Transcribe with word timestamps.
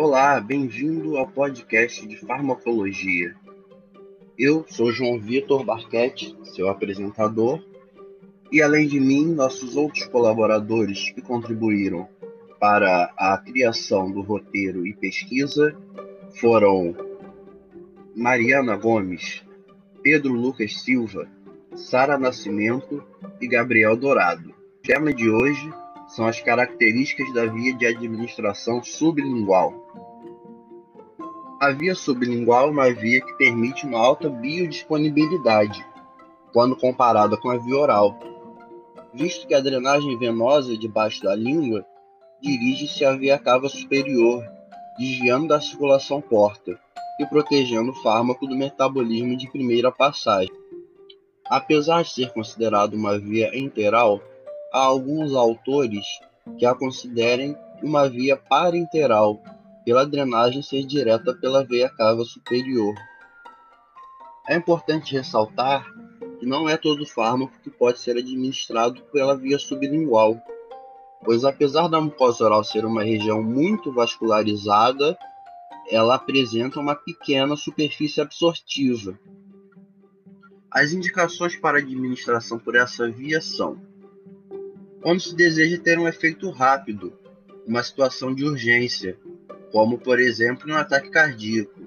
Olá, 0.00 0.40
bem-vindo 0.40 1.16
ao 1.16 1.26
podcast 1.26 2.06
de 2.06 2.16
farmacologia. 2.18 3.34
Eu 4.38 4.64
sou 4.68 4.92
João 4.92 5.18
Vitor 5.18 5.64
Barquete, 5.64 6.38
seu 6.54 6.68
apresentador, 6.68 7.60
e 8.52 8.62
além 8.62 8.86
de 8.86 9.00
mim, 9.00 9.34
nossos 9.34 9.74
outros 9.74 10.04
colaboradores 10.04 11.10
que 11.10 11.20
contribuíram 11.20 12.08
para 12.60 13.12
a 13.18 13.36
criação 13.38 14.08
do 14.08 14.20
roteiro 14.20 14.86
e 14.86 14.94
pesquisa 14.94 15.76
foram 16.36 16.94
Mariana 18.14 18.76
Gomes, 18.76 19.44
Pedro 20.00 20.32
Lucas 20.32 20.80
Silva, 20.80 21.28
Sara 21.74 22.16
Nascimento 22.16 23.02
e 23.40 23.48
Gabriel 23.48 23.96
Dourado. 23.96 24.50
O 24.50 24.80
tema 24.80 25.12
de 25.12 25.28
hoje 25.28 25.68
são 26.08 26.26
as 26.26 26.40
características 26.40 27.32
da 27.32 27.46
via 27.46 27.74
de 27.74 27.86
administração 27.86 28.82
sublingual. 28.82 29.74
A 31.60 31.70
via 31.70 31.94
sublingual 31.94 32.68
é 32.68 32.70
uma 32.70 32.92
via 32.92 33.20
que 33.20 33.32
permite 33.34 33.86
uma 33.86 33.98
alta 33.98 34.28
biodisponibilidade, 34.28 35.84
quando 36.52 36.76
comparada 36.76 37.36
com 37.36 37.50
a 37.50 37.58
via 37.58 37.76
oral, 37.76 38.18
visto 39.12 39.46
que 39.46 39.54
a 39.54 39.60
drenagem 39.60 40.18
venosa 40.18 40.76
debaixo 40.76 41.22
da 41.22 41.34
língua 41.34 41.84
dirige-se 42.40 43.04
à 43.04 43.12
via 43.12 43.38
cava 43.38 43.68
superior, 43.68 44.44
desviando 44.98 45.48
da 45.48 45.60
circulação 45.60 46.20
porta 46.20 46.78
e 47.20 47.26
protegendo 47.26 47.90
o 47.90 48.02
fármaco 48.02 48.46
do 48.46 48.56
metabolismo 48.56 49.36
de 49.36 49.50
primeira 49.50 49.90
passagem. 49.90 50.52
Apesar 51.46 52.02
de 52.02 52.10
ser 52.10 52.32
considerado 52.32 52.94
uma 52.94 53.18
via 53.18 53.50
enteral, 53.58 54.22
há 54.72 54.80
alguns 54.80 55.34
autores 55.34 56.06
que 56.58 56.66
a 56.66 56.74
considerem 56.74 57.56
uma 57.82 58.08
via 58.08 58.36
parenteral, 58.36 59.40
pela 59.84 60.04
drenagem 60.04 60.62
ser 60.62 60.84
direta 60.84 61.34
pela 61.34 61.64
veia 61.64 61.88
cava 61.88 62.24
superior. 62.24 62.94
É 64.48 64.56
importante 64.56 65.14
ressaltar 65.14 65.86
que 66.38 66.46
não 66.46 66.68
é 66.68 66.76
todo 66.76 67.06
fármaco 67.06 67.58
que 67.62 67.70
pode 67.70 67.98
ser 67.98 68.16
administrado 68.16 69.02
pela 69.12 69.36
via 69.36 69.58
sublingual, 69.58 70.40
pois 71.24 71.44
apesar 71.44 71.88
da 71.88 72.00
mucosa 72.00 72.44
oral 72.44 72.62
ser 72.62 72.84
uma 72.84 73.02
região 73.02 73.42
muito 73.42 73.92
vascularizada, 73.92 75.18
ela 75.90 76.14
apresenta 76.14 76.78
uma 76.78 76.94
pequena 76.94 77.56
superfície 77.56 78.20
absortiva. 78.20 79.18
As 80.70 80.92
indicações 80.92 81.56
para 81.56 81.78
administração 81.78 82.58
por 82.58 82.76
essa 82.76 83.10
via 83.10 83.40
são 83.40 83.80
quando 85.00 85.20
se 85.20 85.34
deseja 85.34 85.78
ter 85.78 85.98
um 85.98 86.08
efeito 86.08 86.50
rápido, 86.50 87.12
uma 87.66 87.82
situação 87.82 88.34
de 88.34 88.44
urgência, 88.44 89.16
como 89.70 89.98
por 89.98 90.18
exemplo 90.18 90.70
um 90.70 90.76
ataque 90.76 91.10
cardíaco. 91.10 91.86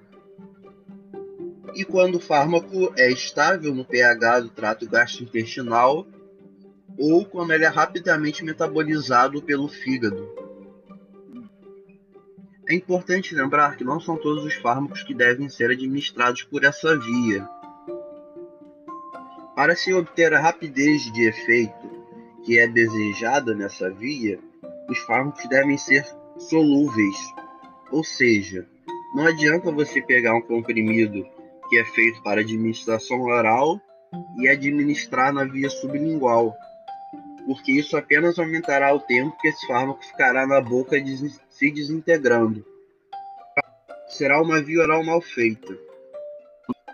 E 1.74 1.84
quando 1.84 2.16
o 2.16 2.20
fármaco 2.20 2.94
é 2.98 3.10
estável 3.12 3.74
no 3.74 3.86
pH 3.86 4.42
do 4.42 4.50
trato 4.50 4.88
gastrointestinal 4.88 6.06
ou 6.98 7.26
quando 7.26 7.54
ele 7.54 7.66
é 7.66 7.70
rapidamente 7.70 8.44
metabolizado 8.44 9.42
pelo 9.42 9.68
fígado. 9.68 10.30
É 12.70 12.76
importante 12.76 13.34
lembrar 13.34 13.76
que 13.76 13.84
não 13.84 14.00
são 14.00 14.18
todos 14.18 14.46
os 14.46 14.54
fármacos 14.56 15.04
que 15.04 15.14
devem 15.14 15.50
ser 15.50 15.72
administrados 15.72 16.44
por 16.44 16.64
essa 16.64 16.98
via. 16.98 17.48
Para 19.56 19.76
se 19.76 19.94
obter 19.94 20.34
a 20.34 20.40
rapidez 20.40 21.12
de 21.12 21.28
efeito 21.28 21.91
que 22.44 22.60
é 22.60 22.68
desejada 22.68 23.54
nessa 23.54 23.90
via, 23.90 24.40
os 24.90 24.98
fármacos 25.00 25.48
devem 25.48 25.78
ser 25.78 26.06
solúveis, 26.38 27.16
ou 27.92 28.04
seja, 28.04 28.68
não 29.16 29.28
adianta 29.28 29.72
você 29.72 30.02
pegar 30.02 30.34
um 30.36 30.42
comprimido 30.42 31.26
que 31.70 31.78
é 31.78 31.86
feito 31.86 32.22
para 32.24 32.42
administração 32.42 33.22
oral 33.22 33.80
e 34.38 34.48
administrar 34.48 35.34
na 35.34 35.44
via 35.46 35.70
sublingual, 35.70 36.56
porque 37.46 37.72
isso 37.72 37.96
apenas 37.96 38.38
aumentará 38.40 38.94
o 38.94 39.00
tempo 39.00 39.38
que 39.40 39.48
esse 39.48 39.66
fármaco 39.68 40.04
ficará 40.04 40.46
na 40.48 40.62
boca 40.62 40.98
se 41.50 41.72
desintegrando. 41.72 42.66
Será 44.08 44.42
uma 44.42 44.62
via 44.62 44.82
oral 44.82 45.04
mal 45.04 45.22
feita. 45.22 45.78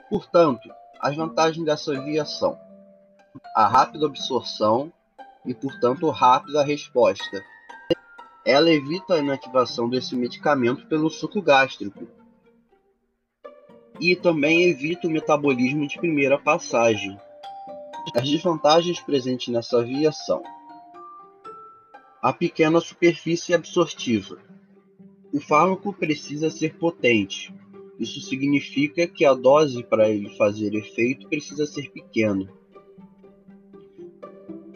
Portanto, 0.09 0.69
as 0.99 1.15
vantagens 1.15 1.65
dessa 1.65 1.99
via 2.01 2.25
são 2.25 2.59
a 3.55 3.67
rápida 3.67 4.05
absorção, 4.05 4.91
e, 5.47 5.53
portanto, 5.53 6.09
rápida 6.09 6.61
resposta. 6.61 7.43
Ela 8.45 8.69
evita 8.69 9.15
a 9.15 9.19
inativação 9.19 9.89
desse 9.89 10.15
medicamento 10.15 10.85
pelo 10.87 11.09
suco 11.09 11.41
gástrico 11.41 12.07
e 13.99 14.15
também 14.15 14.63
evita 14.63 15.07
o 15.07 15.11
metabolismo 15.11 15.87
de 15.87 15.97
primeira 15.97 16.37
passagem. 16.37 17.17
As 18.13 18.29
desvantagens 18.29 18.99
presentes 18.99 19.47
nessa 19.47 19.83
via 19.83 20.11
são 20.11 20.43
a 22.21 22.33
pequena 22.33 22.79
superfície 22.81 23.53
absortiva. 23.53 24.37
O 25.33 25.39
fármaco 25.39 25.93
precisa 25.93 26.49
ser 26.49 26.77
potente. 26.77 27.53
Isso 27.99 28.21
significa 28.21 29.07
que 29.07 29.25
a 29.25 29.33
dose 29.33 29.83
para 29.83 30.09
ele 30.09 30.29
fazer 30.35 30.73
efeito 30.73 31.27
precisa 31.27 31.65
ser 31.65 31.89
pequena 31.91 32.47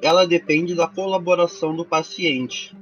ela 0.01 0.25
depende 0.25 0.73
da 0.73 0.87
colaboração 0.87 1.75
do 1.75 1.85
paciente, 1.85 2.75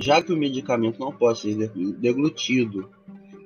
já 0.00 0.20
que 0.20 0.32
o 0.32 0.36
medicamento 0.36 1.00
não 1.00 1.10
pode 1.10 1.40
ser 1.40 1.70
deglutido 1.98 2.90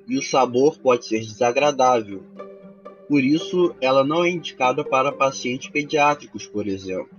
e 0.07 0.17
o 0.17 0.21
sabor 0.21 0.77
pode 0.77 1.05
ser 1.05 1.21
desagradável. 1.21 2.21
Por 3.07 3.23
isso, 3.23 3.73
ela 3.79 4.03
não 4.03 4.23
é 4.25 4.29
indicada 4.29 4.83
para 4.83 5.11
pacientes 5.11 5.69
pediátricos, 5.69 6.45
por 6.47 6.67
exemplo. 6.67 7.09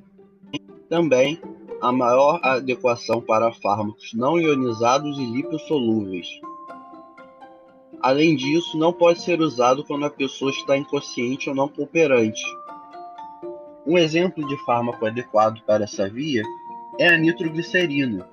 Também 0.88 1.40
a 1.80 1.90
maior 1.90 2.38
adequação 2.42 3.20
para 3.20 3.52
fármacos 3.52 4.12
não 4.14 4.38
ionizados 4.38 5.18
e 5.18 5.24
lipossolúveis. 5.24 6.28
Além 8.00 8.36
disso, 8.36 8.76
não 8.76 8.92
pode 8.92 9.22
ser 9.22 9.40
usado 9.40 9.84
quando 9.84 10.04
a 10.04 10.10
pessoa 10.10 10.50
está 10.50 10.76
inconsciente 10.76 11.48
ou 11.48 11.54
não 11.54 11.68
cooperante 11.68 12.42
um 13.86 13.98
exemplo 13.98 14.46
de 14.46 14.56
fármaco 14.64 15.04
adequado 15.06 15.60
para 15.62 15.84
essa 15.84 16.08
via 16.08 16.42
é 16.98 17.08
a 17.08 17.18
nitroglicerina, 17.18 18.28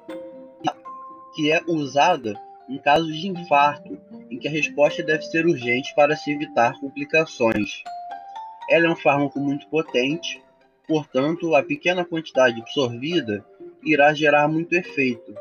que 1.34 1.52
é 1.52 1.62
usada 1.68 2.40
em 2.68 2.78
casos 2.78 3.16
de 3.16 3.28
infarto, 3.28 4.00
em 4.30 4.38
que 4.38 4.48
a 4.48 4.52
resposta 4.52 5.02
deve 5.02 5.24
ser 5.24 5.46
urgente 5.46 5.94
para 5.96 6.16
se 6.16 6.32
evitar 6.32 6.80
complicações. 6.80 7.82
Ela 8.70 8.86
é 8.86 8.90
um 8.90 8.96
fármaco 8.96 9.40
muito 9.40 9.68
potente, 9.70 10.42
portanto, 10.88 11.56
a 11.56 11.64
pequena 11.64 12.06
quantidade 12.06 12.62
absorvida 12.62 13.44
irá 13.84 14.14
gerar 14.14 14.48
muito 14.48 14.74
efeito, 14.74 15.34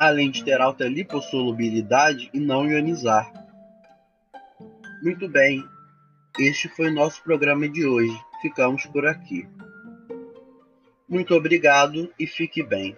além 0.00 0.30
de 0.30 0.42
ter 0.42 0.58
alta 0.58 0.86
lipossolubilidade 0.86 2.30
e 2.32 2.40
não 2.40 2.66
ionizar. 2.66 3.30
Muito 5.02 5.28
bem, 5.28 5.62
este 6.38 6.68
foi 6.68 6.90
nosso 6.90 7.22
programa 7.22 7.68
de 7.68 7.84
hoje 7.84 8.27
ficamos 8.40 8.86
por 8.86 9.06
aqui. 9.06 9.48
Muito 11.08 11.34
obrigado 11.34 12.12
e 12.18 12.26
fique 12.26 12.62
bem. 12.62 12.96